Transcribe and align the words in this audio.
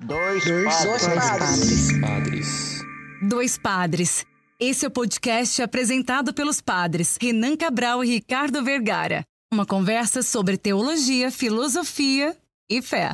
Dois, 0.00 0.44
Dois, 0.44 0.64
padres. 0.64 0.84
Dois 0.84 1.06
padres. 1.08 2.00
padres. 2.00 2.84
Dois 3.20 3.58
padres. 3.58 4.26
Esse 4.60 4.84
é 4.84 4.88
o 4.88 4.92
podcast 4.92 5.60
apresentado 5.60 6.32
pelos 6.32 6.60
padres 6.60 7.18
Renan 7.20 7.56
Cabral 7.56 8.04
e 8.04 8.08
Ricardo 8.08 8.62
Vergara. 8.62 9.24
Uma 9.52 9.66
conversa 9.66 10.22
sobre 10.22 10.56
teologia, 10.56 11.32
filosofia 11.32 12.36
e 12.70 12.80
fé. 12.80 13.12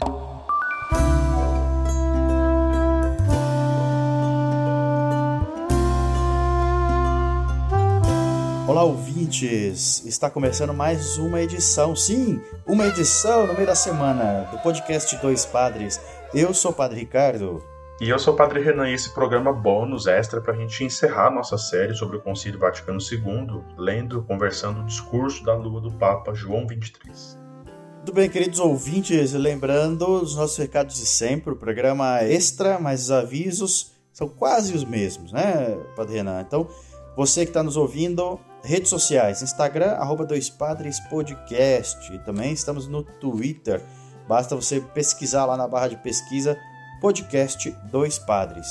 Olá, 8.66 8.82
ouvintes! 8.82 10.04
Está 10.04 10.28
começando 10.28 10.74
mais 10.74 11.16
uma 11.16 11.40
edição, 11.40 11.94
sim, 11.94 12.40
uma 12.66 12.86
edição 12.86 13.46
no 13.46 13.54
meio 13.54 13.66
da 13.66 13.74
semana 13.74 14.48
do 14.50 14.58
podcast 14.58 15.16
Dois 15.18 15.46
Padres. 15.46 16.00
Eu 16.34 16.52
sou 16.52 16.72
o 16.72 16.74
Padre 16.74 16.98
Ricardo. 16.98 17.62
E 18.00 18.08
eu 18.10 18.18
sou 18.18 18.34
o 18.34 18.36
Padre 18.36 18.60
Renan 18.60 18.90
e 18.90 18.94
esse 18.94 19.14
programa 19.14 19.52
bônus 19.52 20.08
extra 20.08 20.40
para 20.40 20.52
a 20.52 20.56
gente 20.56 20.82
encerrar 20.82 21.30
nossa 21.30 21.56
série 21.56 21.94
sobre 21.94 22.16
o 22.16 22.20
Concílio 22.20 22.58
Vaticano 22.58 22.98
II, 23.00 23.62
lendo, 23.78 24.20
conversando 24.24 24.80
o 24.80 24.84
discurso 24.84 25.44
da 25.44 25.54
lua 25.54 25.80
do 25.80 25.92
Papa 25.92 26.34
João 26.34 26.66
XXIII. 26.66 27.38
Tudo 28.04 28.16
bem, 28.16 28.28
queridos 28.28 28.58
ouvintes, 28.58 29.32
lembrando 29.32 30.08
os 30.22 30.34
nossos 30.34 30.56
recados 30.56 30.96
de 30.96 31.06
sempre, 31.06 31.52
o 31.52 31.56
programa 31.56 32.20
extra, 32.24 32.80
mas 32.80 33.04
os 33.04 33.10
avisos 33.12 33.92
são 34.12 34.28
quase 34.28 34.74
os 34.74 34.84
mesmos, 34.84 35.30
né, 35.30 35.78
Padre 35.94 36.16
Renan? 36.16 36.40
Então, 36.40 36.66
você 37.16 37.44
que 37.44 37.50
está 37.50 37.62
nos 37.62 37.76
ouvindo, 37.76 38.40
redes 38.64 38.90
sociais, 38.90 39.40
Instagram, 39.40 39.92
arroba 39.92 40.26
Dois 40.26 40.50
Padres 40.50 40.98
Podcast. 41.08 42.12
E 42.12 42.18
também 42.18 42.52
estamos 42.52 42.88
no 42.88 43.04
Twitter. 43.04 43.80
Basta 44.26 44.56
você 44.56 44.80
pesquisar 44.80 45.44
lá 45.44 45.56
na 45.56 45.68
barra 45.68 45.88
de 45.88 45.96
pesquisa 45.96 46.58
podcast 47.00 47.70
Dois 47.90 48.18
Padres. 48.18 48.66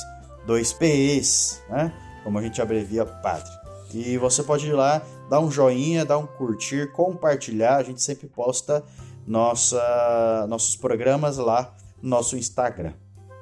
Dois 0.46 0.72
PEs, 0.72 1.62
né? 1.68 1.92
Como 2.22 2.38
a 2.38 2.42
gente 2.42 2.60
abrevia 2.60 3.06
padre. 3.06 3.50
E 3.92 4.18
você 4.18 4.42
pode 4.42 4.66
ir 4.66 4.72
lá, 4.72 5.00
dar 5.30 5.40
um 5.40 5.50
joinha, 5.50 6.04
dar 6.04 6.18
um 6.18 6.26
curtir, 6.26 6.90
compartilhar. 6.92 7.76
A 7.76 7.82
gente 7.82 8.02
sempre 8.02 8.26
posta 8.26 8.82
nossa, 9.26 10.46
nossos 10.48 10.74
programas 10.74 11.36
lá 11.38 11.72
no 12.02 12.10
nosso 12.10 12.36
Instagram. 12.36 12.92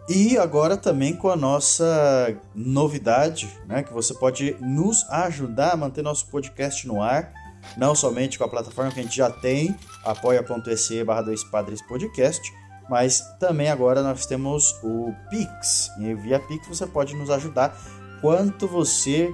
E 0.09 0.37
agora 0.37 0.77
também 0.77 1.17
com 1.17 1.31
a 1.31 1.37
nossa 1.37 2.37
novidade, 2.55 3.49
né, 3.67 3.83
que 3.83 3.93
você 3.93 4.13
pode 4.13 4.57
nos 4.61 5.09
ajudar 5.09 5.73
a 5.73 5.77
manter 5.77 6.03
nosso 6.03 6.27
podcast 6.27 6.87
no 6.87 7.01
ar, 7.01 7.33
não 7.77 7.95
somente 7.95 8.39
com 8.39 8.45
a 8.45 8.49
plataforma 8.49 8.91
que 8.91 9.01
a 9.01 9.03
gente 9.03 9.17
já 9.17 9.31
tem, 9.31 9.77
apoia.se 10.05 11.05
barra 11.05 11.23
dois 11.23 11.45
padres 11.45 11.81
podcast, 11.83 12.53
mas 12.89 13.21
também 13.39 13.69
agora 13.71 14.03
nós 14.03 14.27
temos 14.27 14.75
o 14.83 15.15
Pix. 15.31 15.91
E 15.99 16.13
via 16.15 16.41
Pix 16.41 16.67
você 16.69 16.87
pode 16.87 17.15
nos 17.15 17.31
ajudar 17.31 17.75
quanto 18.21 18.69
você 18.69 19.33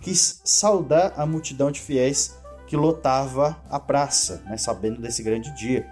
quis 0.00 0.40
saudar 0.44 1.14
a 1.16 1.26
multidão 1.26 1.72
de 1.72 1.80
fiéis 1.80 2.38
que 2.68 2.76
lotava 2.76 3.60
a 3.68 3.80
praça, 3.80 4.40
né, 4.46 4.56
sabendo 4.56 5.00
desse 5.00 5.24
grande 5.24 5.52
dia. 5.56 5.84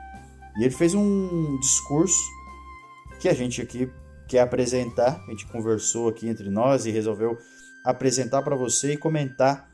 E 0.56 0.62
ele 0.62 0.70
fez 0.70 0.94
um 0.94 1.58
discurso 1.58 2.22
que 3.18 3.28
a 3.28 3.34
gente 3.34 3.60
aqui 3.60 3.90
quer 4.28 4.42
apresentar, 4.42 5.20
a 5.26 5.30
gente 5.32 5.48
conversou 5.48 6.08
aqui 6.08 6.28
entre 6.28 6.48
nós 6.48 6.86
e 6.86 6.92
resolveu 6.92 7.36
apresentar 7.84 8.42
para 8.42 8.54
você 8.54 8.92
e 8.92 8.96
comentar 8.96 9.68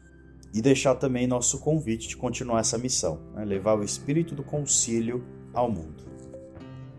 e 0.52 0.62
deixar 0.62 0.94
também 0.94 1.26
nosso 1.26 1.60
convite 1.60 2.08
de 2.08 2.16
continuar 2.16 2.60
essa 2.60 2.78
missão, 2.78 3.20
né? 3.34 3.44
levar 3.44 3.78
o 3.78 3.82
espírito 3.82 4.34
do 4.34 4.42
concílio 4.42 5.24
ao 5.52 5.70
mundo. 5.70 6.08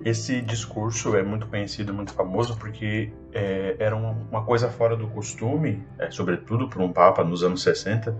Esse 0.03 0.41
discurso 0.41 1.15
é 1.15 1.23
muito 1.23 1.47
conhecido, 1.47 1.93
muito 1.93 2.13
famoso, 2.13 2.57
porque 2.57 3.11
é, 3.33 3.75
era 3.79 3.95
uma, 3.95 4.11
uma, 4.31 4.45
coisa 4.45 4.69
fora 4.69 4.95
do 4.95 5.07
costume, 5.07 5.83
é, 5.97 6.09
sobretudo 6.09 6.69
por 6.69 6.81
um 6.81 6.93
Papa 6.93 7.23
nos 7.23 7.43
anos 7.43 7.61
60, 7.63 8.17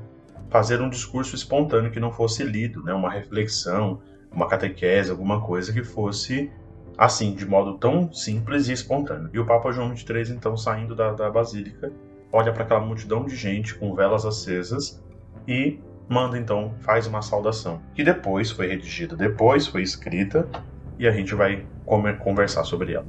fazer 0.50 0.82
um 0.82 0.90
discurso 0.90 1.36
espontâneo 1.36 1.92
que 1.92 2.00
não 2.00 2.12
fosse 2.12 2.44
lido, 2.44 2.84
né? 2.84 2.94
uma 2.94 3.10
reflexão, 3.10 4.02
uma 4.30 4.48
catequese, 4.48 5.10
alguma 5.10 5.40
coisa 5.40 5.72
que 5.72 5.84
fosse 5.84 6.52
assim, 6.98 7.34
de 7.34 7.46
modo 7.46 7.78
tão 7.78 8.12
simples 8.12 8.68
e 8.68 8.74
espontâneo. 8.74 9.30
E 9.34 9.40
o 9.40 9.46
Papa 9.46 9.72
João 9.72 9.96
XXIII, 9.96 10.36
então, 10.36 10.58
saindo 10.58 10.94
da, 10.94 11.14
da 11.14 11.32
Basílica, 11.32 11.94
olha 12.30 12.52
para 12.52 12.64
aquela 12.64 12.82
multidão 12.82 13.24
de 13.24 13.38
gente 13.38 13.74
com 13.76 13.96
velas 13.96 14.26
acesas 14.26 15.02
e 15.48 15.80
manda 16.08 16.38
então, 16.38 16.74
faz 16.82 17.06
uma 17.06 17.22
saudação, 17.22 17.82
que 17.94 18.04
depois 18.04 18.50
foi 18.50 18.68
redigida, 18.68 19.16
depois 19.16 19.68
foi 19.68 19.84
escrita 19.84 20.50
e 20.98 21.08
a 21.08 21.12
gente 21.12 21.36
vai 21.36 21.66
conversar 22.20 22.64
sobre 22.64 22.94
ela. 22.94 23.06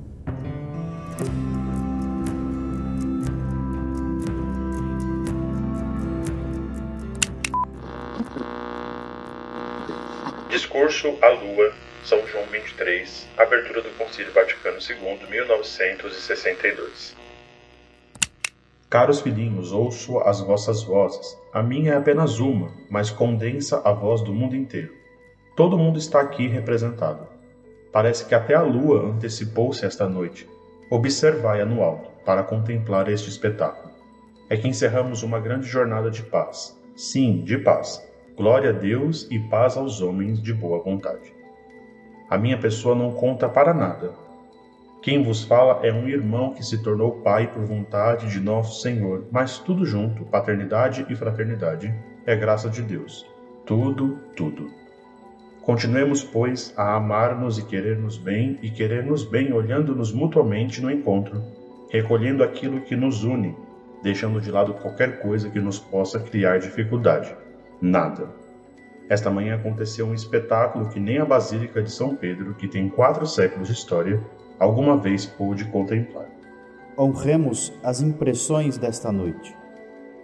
Discurso 10.48 11.16
à 11.22 11.28
Lua, 11.28 11.72
São 12.04 12.26
João 12.26 12.44
23, 12.46 13.28
abertura 13.36 13.80
do 13.82 13.90
Concílio 13.96 14.32
Vaticano 14.32 14.78
II, 14.78 15.18
1962. 15.30 17.19
Caros 18.90 19.20
filhinhos, 19.20 19.70
ouço 19.70 20.18
as 20.18 20.40
vossas 20.40 20.82
vozes. 20.82 21.38
A 21.52 21.62
minha 21.62 21.92
é 21.92 21.96
apenas 21.96 22.40
uma, 22.40 22.72
mas 22.90 23.08
condensa 23.08 23.80
a 23.84 23.92
voz 23.92 24.20
do 24.20 24.34
mundo 24.34 24.56
inteiro. 24.56 24.92
Todo 25.54 25.78
mundo 25.78 25.96
está 25.96 26.20
aqui 26.20 26.48
representado. 26.48 27.24
Parece 27.92 28.26
que 28.26 28.34
até 28.34 28.52
a 28.52 28.62
lua 28.62 29.08
antecipou-se 29.08 29.86
esta 29.86 30.08
noite. 30.08 30.48
Observai-a 30.90 31.64
no 31.64 31.84
alto, 31.84 32.10
para 32.24 32.42
contemplar 32.42 33.08
este 33.08 33.28
espetáculo. 33.28 33.94
É 34.48 34.56
que 34.56 34.66
encerramos 34.66 35.22
uma 35.22 35.38
grande 35.38 35.68
jornada 35.68 36.10
de 36.10 36.24
paz. 36.24 36.76
Sim, 36.96 37.44
de 37.44 37.58
paz. 37.58 38.04
Glória 38.36 38.70
a 38.70 38.72
Deus 38.72 39.28
e 39.30 39.38
paz 39.38 39.76
aos 39.76 40.02
homens 40.02 40.42
de 40.42 40.52
boa 40.52 40.82
vontade. 40.82 41.32
A 42.28 42.36
minha 42.36 42.58
pessoa 42.58 42.96
não 42.96 43.12
conta 43.12 43.48
para 43.48 43.72
nada, 43.72 44.14
quem 45.02 45.22
vos 45.22 45.42
fala 45.44 45.80
é 45.82 45.90
um 45.90 46.06
irmão 46.06 46.52
que 46.52 46.62
se 46.62 46.82
tornou 46.82 47.22
pai 47.22 47.50
por 47.50 47.64
vontade 47.64 48.28
de 48.28 48.38
nosso 48.38 48.82
Senhor, 48.82 49.26
mas 49.32 49.58
tudo 49.58 49.86
junto, 49.86 50.26
paternidade 50.26 51.06
e 51.08 51.16
fraternidade, 51.16 51.94
é 52.26 52.36
graça 52.36 52.68
de 52.68 52.82
Deus. 52.82 53.26
Tudo, 53.64 54.18
tudo. 54.36 54.70
Continuemos, 55.62 56.22
pois, 56.22 56.74
a 56.76 56.96
amar-nos 56.96 57.56
e 57.56 57.64
querer-nos 57.64 58.18
bem, 58.18 58.58
e 58.60 58.70
querer-nos 58.70 59.24
bem 59.24 59.54
olhando-nos 59.54 60.12
mutuamente 60.12 60.82
no 60.82 60.90
encontro, 60.90 61.42
recolhendo 61.90 62.44
aquilo 62.44 62.82
que 62.82 62.94
nos 62.94 63.24
une, 63.24 63.56
deixando 64.02 64.38
de 64.38 64.50
lado 64.50 64.74
qualquer 64.74 65.20
coisa 65.20 65.48
que 65.48 65.60
nos 65.60 65.78
possa 65.78 66.20
criar 66.20 66.58
dificuldade. 66.58 67.34
Nada. 67.80 68.28
esta 69.08 69.30
manhã 69.30 69.54
aconteceu 69.56 70.06
um 70.06 70.14
espetáculo 70.14 70.90
que 70.90 71.00
nem 71.00 71.18
a 71.18 71.24
Basílica 71.24 71.82
de 71.82 71.90
São 71.90 72.14
Pedro, 72.14 72.54
que 72.54 72.68
tem 72.68 72.88
quatro 72.88 73.26
séculos 73.26 73.68
de 73.68 73.74
história, 73.74 74.20
alguma 74.60 74.98
vez 74.98 75.24
pôde 75.24 75.64
contemplar. 75.64 76.28
Honremos 76.96 77.72
as 77.82 78.02
impressões 78.02 78.76
desta 78.76 79.10
noite. 79.10 79.56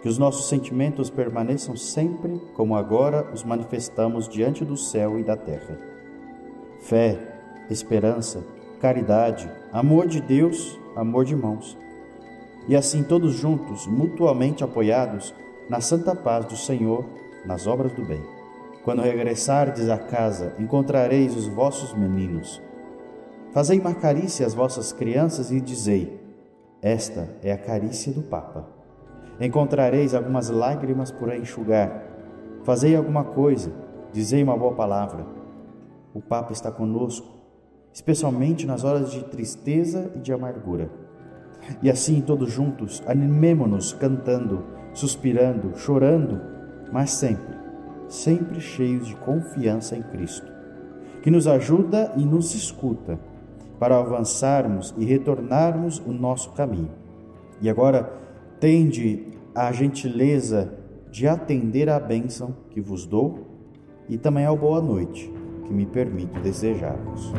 Que 0.03 0.09
os 0.09 0.19
nossos 0.19 0.49
sentimentos 0.49 1.09
permaneçam 1.09 1.75
sempre 1.75 2.39
como 2.55 2.77
agora 2.77 3.27
os 3.33 3.43
manifestamos 3.43 4.29
diante 4.29 4.63
do 4.65 4.77
céu 4.77 5.19
e 5.19 5.25
da 5.25 5.37
terra. 5.37 5.79
Fé, 6.81 7.19
esperança, 7.71 8.45
caridade, 8.79 9.51
amor 9.73 10.07
de 10.07 10.21
Deus, 10.21 10.79
amor 10.95 11.25
de 11.25 11.33
irmãos. 11.33 11.77
E 12.69 12.77
assim 12.77 13.03
todos 13.03 13.33
juntos, 13.33 13.87
mutuamente 13.87 14.63
apoiados, 14.63 15.35
na 15.69 15.81
santa 15.81 16.15
paz 16.15 16.45
do 16.45 16.57
Senhor, 16.57 17.05
nas 17.45 17.67
obras 17.67 17.93
do 17.93 18.05
bem. 18.05 18.23
Quando 18.85 19.03
regressardes 19.03 19.89
à 19.89 19.99
casa, 19.99 20.55
encontrareis 20.59 21.35
os 21.35 21.47
vossos 21.47 21.95
meninos. 21.95 22.63
Fazei 23.57 23.81
uma 23.81 23.95
carícia 23.95 24.47
às 24.47 24.53
vossas 24.53 24.93
crianças 24.93 25.51
e 25.51 25.63
dizei: 25.63 26.21
Esta 26.83 27.27
é 27.43 27.51
a 27.51 27.57
carícia 27.57 28.13
do 28.13 28.21
Papa. 28.21 28.69
Encontrareis 29.41 30.13
algumas 30.13 30.51
lágrimas 30.51 31.11
por 31.11 31.35
enxugar. 31.35 32.03
Fazei 32.65 32.95
alguma 32.95 33.25
coisa, 33.25 33.73
dizei 34.13 34.43
uma 34.43 34.59
boa 34.59 34.75
palavra. 34.75 35.25
O 36.13 36.21
Papa 36.21 36.53
está 36.53 36.71
conosco, 36.71 37.27
especialmente 37.95 38.67
nas 38.67 38.85
horas 38.85 39.11
de 39.11 39.25
tristeza 39.25 40.13
e 40.15 40.19
de 40.19 40.35
amargura. 40.35 40.91
E 41.81 41.91
assim, 41.91 42.21
todos 42.21 42.53
juntos, 42.53 43.03
animemo-nos 43.07 43.95
cantando, 43.95 44.67
suspirando, 44.93 45.75
chorando, 45.79 46.43
mas 46.93 47.11
sempre, 47.11 47.57
sempre 48.07 48.61
cheios 48.61 49.07
de 49.07 49.17
confiança 49.17 49.97
em 49.97 50.03
Cristo, 50.03 50.53
que 51.23 51.31
nos 51.31 51.49
ajuda 51.49 52.13
e 52.19 52.23
nos 52.27 52.55
escuta 52.55 53.19
para 53.79 53.99
avançarmos 53.99 54.95
e 54.97 55.05
retornarmos 55.05 55.99
o 56.07 56.13
nosso 56.13 56.53
caminho. 56.53 56.91
E 57.61 57.69
agora, 57.69 58.13
tende 58.61 59.27
a 59.55 59.73
gentileza 59.73 60.75
de 61.11 61.27
atender 61.27 61.89
à 61.89 61.99
bênção 61.99 62.55
que 62.71 62.81
vos 62.81 63.07
dou 63.07 63.47
e 64.09 64.19
também 64.19 64.45
ao 64.45 64.57
boa 64.57 64.81
noite 64.81 65.33
que 65.65 65.73
me 65.73 65.87
permito 65.87 66.39
desejar-vos. 66.41 67.33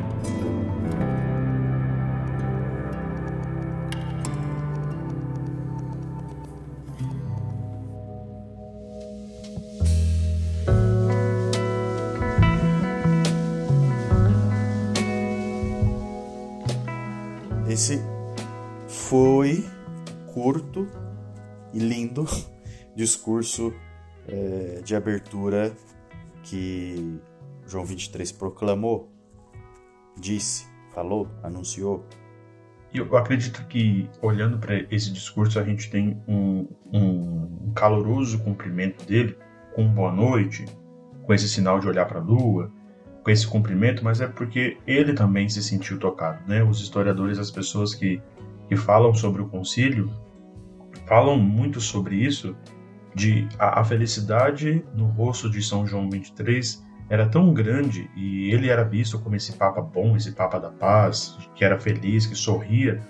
Esse 17.77 18.01
foi 18.87 19.63
curto 20.33 20.87
e 21.71 21.77
lindo 21.77 22.25
discurso 22.97 23.71
é, 24.27 24.81
de 24.83 24.95
abertura 24.95 25.71
que 26.41 27.21
João 27.67 27.85
23 27.85 28.31
proclamou, 28.31 29.11
disse, 30.19 30.65
falou, 30.91 31.29
anunciou. 31.43 32.03
Eu 32.91 33.15
acredito 33.15 33.63
que, 33.67 34.09
olhando 34.23 34.57
para 34.57 34.73
esse 34.89 35.13
discurso, 35.13 35.59
a 35.59 35.63
gente 35.63 35.87
tem 35.91 36.19
um, 36.27 36.67
um 36.91 37.71
caloroso 37.75 38.39
cumprimento 38.39 39.05
dele, 39.05 39.37
com 39.75 39.87
boa 39.87 40.11
noite, 40.11 40.65
com 41.21 41.31
esse 41.31 41.47
sinal 41.47 41.79
de 41.79 41.87
olhar 41.87 42.07
para 42.07 42.19
a 42.19 42.23
lua, 42.23 42.73
com 43.27 43.31
esse 43.31 43.45
cumprimento, 43.45 44.05
mas 44.05 44.21
é 44.21 44.27
porque 44.27 44.77
ele 44.87 45.11
também 45.11 45.49
se 45.49 45.61
sentiu 45.61 45.99
tocado. 45.99 46.39
Né? 46.47 46.63
Os 46.63 46.79
historiadores, 46.79 47.37
as 47.37 47.51
pessoas 47.51 47.93
que, 47.93 48.21
que 48.69 48.77
falam 48.77 49.13
sobre 49.13 49.41
o 49.41 49.49
concílio, 49.49 50.09
falam 51.05 51.37
muito 51.37 51.81
sobre 51.81 52.15
isso, 52.15 52.55
de 53.13 53.45
a, 53.59 53.81
a 53.81 53.83
felicidade 53.83 54.81
no 54.95 55.07
rosto 55.07 55.49
de 55.49 55.61
São 55.61 55.85
João 55.85 56.09
23 56.09 56.81
era 57.09 57.27
tão 57.27 57.53
grande 57.53 58.09
e 58.15 58.49
ele 58.53 58.69
era 58.69 58.85
visto 58.85 59.19
como 59.19 59.35
esse 59.35 59.51
Papa 59.57 59.81
bom, 59.81 60.15
esse 60.15 60.31
Papa 60.31 60.57
da 60.57 60.69
paz, 60.69 61.37
que 61.53 61.65
era 61.65 61.77
feliz, 61.77 62.25
que 62.25 62.35
sorria. 62.35 63.01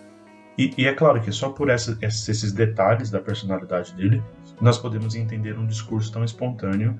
E, 0.57 0.73
e 0.79 0.87
é 0.87 0.93
claro 0.93 1.21
que 1.21 1.31
só 1.31 1.49
por 1.49 1.69
essa, 1.69 1.95
esses 2.01 2.51
detalhes 2.51 3.11
da 3.11 3.19
personalidade 3.19 3.93
dele 3.93 4.23
nós 4.59 4.79
podemos 4.79 5.13
entender 5.13 5.59
um 5.59 5.67
discurso 5.67 6.11
tão 6.11 6.23
espontâneo 6.23 6.99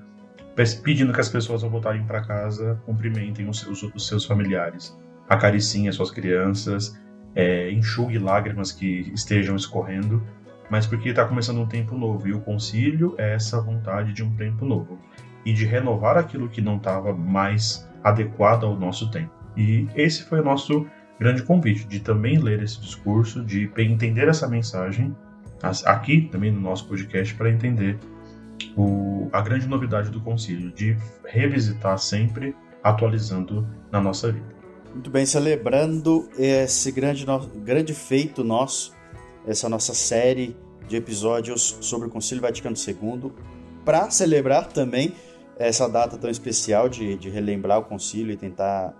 pedindo 0.74 1.12
que 1.12 1.20
as 1.20 1.28
pessoas 1.28 1.62
ao 1.62 1.70
voltarem 1.70 2.04
para 2.04 2.20
casa 2.20 2.80
cumprimentem 2.84 3.48
os 3.48 3.60
seus, 3.60 3.82
os 3.82 4.06
seus 4.06 4.24
familiares, 4.24 4.96
acariciem 5.28 5.88
as 5.88 5.94
suas 5.94 6.10
crianças, 6.10 6.98
é, 7.34 7.70
enxugue 7.70 8.18
lágrimas 8.18 8.72
que 8.72 9.12
estejam 9.14 9.54
escorrendo, 9.54 10.22
mas 10.70 10.86
porque 10.86 11.10
está 11.10 11.24
começando 11.24 11.60
um 11.60 11.66
tempo 11.66 11.96
novo. 11.96 12.26
E 12.26 12.32
o 12.32 12.40
concílio 12.40 13.14
é 13.18 13.34
essa 13.34 13.60
vontade 13.60 14.12
de 14.12 14.22
um 14.22 14.34
tempo 14.34 14.64
novo. 14.64 14.98
E 15.44 15.52
de 15.52 15.64
renovar 15.64 16.18
aquilo 16.18 16.48
que 16.48 16.60
não 16.60 16.76
estava 16.76 17.14
mais 17.14 17.88
adequado 18.02 18.64
ao 18.64 18.76
nosso 18.76 19.10
tempo. 19.10 19.32
E 19.56 19.86
esse 19.94 20.24
foi 20.24 20.40
o 20.40 20.44
nosso 20.44 20.86
grande 21.18 21.42
convite, 21.42 21.86
de 21.86 22.00
também 22.00 22.38
ler 22.38 22.62
esse 22.62 22.80
discurso, 22.80 23.44
de 23.44 23.70
entender 23.78 24.28
essa 24.28 24.48
mensagem 24.48 25.16
aqui 25.84 26.28
também 26.30 26.52
no 26.52 26.60
nosso 26.60 26.86
podcast 26.86 27.34
para 27.34 27.50
entender 27.50 27.98
o, 28.76 29.28
a 29.32 29.40
grande 29.40 29.66
novidade 29.66 30.10
do 30.10 30.20
concílio, 30.20 30.70
de 30.72 30.96
revisitar 31.24 31.98
sempre, 31.98 32.54
atualizando 32.82 33.66
na 33.90 34.00
nossa 34.00 34.32
vida. 34.32 34.58
Muito 34.92 35.10
bem, 35.10 35.26
celebrando 35.26 36.28
esse 36.38 36.90
grande, 36.90 37.26
grande 37.56 37.94
feito 37.94 38.42
nosso, 38.42 38.94
essa 39.46 39.68
nossa 39.68 39.94
série 39.94 40.56
de 40.88 40.96
episódios 40.96 41.78
sobre 41.80 42.08
o 42.08 42.10
Concílio 42.10 42.42
Vaticano 42.42 42.76
II, 42.76 43.32
para 43.84 44.10
celebrar 44.10 44.66
também 44.68 45.14
essa 45.58 45.88
data 45.88 46.16
tão 46.16 46.30
especial 46.30 46.88
de, 46.88 47.16
de 47.16 47.28
relembrar 47.28 47.80
o 47.80 47.84
concílio 47.84 48.32
e 48.32 48.36
tentar 48.36 48.94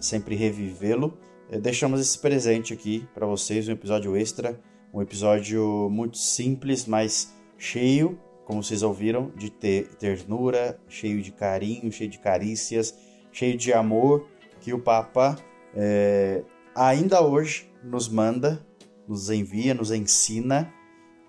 sempre 0.00 0.34
revivê-lo, 0.34 1.18
eh, 1.50 1.58
deixamos 1.58 2.00
esse 2.00 2.18
presente 2.18 2.72
aqui 2.72 3.06
para 3.14 3.26
vocês, 3.26 3.68
um 3.68 3.72
episódio 3.72 4.16
extra, 4.16 4.58
um 4.92 5.02
episódio 5.02 5.88
muito 5.90 6.16
simples, 6.16 6.86
mas 6.86 7.34
cheio, 7.58 8.18
como 8.48 8.64
vocês 8.64 8.82
ouviram, 8.82 9.30
de 9.36 9.50
ter 9.50 9.88
ternura, 9.96 10.80
cheio 10.88 11.20
de 11.20 11.30
carinho, 11.30 11.92
cheio 11.92 12.08
de 12.08 12.18
carícias, 12.18 12.94
cheio 13.30 13.58
de 13.58 13.74
amor 13.74 14.26
que 14.58 14.72
o 14.72 14.78
Papa 14.78 15.36
é, 15.76 16.42
ainda 16.74 17.20
hoje 17.20 17.70
nos 17.84 18.08
manda, 18.08 18.66
nos 19.06 19.28
envia, 19.28 19.74
nos 19.74 19.90
ensina 19.90 20.72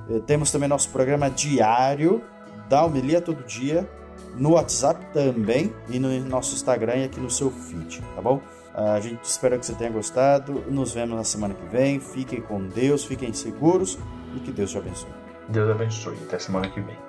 Eh, 0.10 0.22
temos 0.26 0.50
também 0.52 0.70
nosso 0.70 0.90
programa 0.90 1.30
diário 1.30 2.24
da 2.68 2.84
homilia 2.86 3.22
todo 3.22 3.44
dia, 3.44 3.88
no 4.36 4.52
WhatsApp 4.52 5.06
também 5.14 5.74
e 5.90 6.00
no 6.00 6.10
nosso 6.22 6.56
Instagram 6.56 6.96
e 6.98 7.04
aqui 7.06 7.20
no 7.20 7.30
seu 7.30 7.52
feed, 7.52 8.02
tá 8.16 8.22
bom? 8.22 8.42
A 8.74 9.00
gente 9.00 9.24
espera 9.24 9.58
que 9.58 9.66
você 9.66 9.74
tenha 9.74 9.90
gostado. 9.90 10.64
Nos 10.70 10.94
vemos 10.94 11.18
na 11.18 11.24
semana 11.24 11.54
que 11.54 11.66
vem. 11.66 12.00
Fiquem 12.00 12.42
com 12.42 12.66
Deus, 12.68 13.04
fiquem 13.04 13.34
seguros 13.34 13.98
e 14.36 14.40
que 14.40 14.52
Deus 14.52 14.72
te 14.72 14.78
abençoe. 14.78 15.10
Deus 15.50 15.70
abençoe. 15.70 16.18
Até 16.28 16.40
semana 16.40 16.70
que 16.70 16.80
vem. 16.80 17.09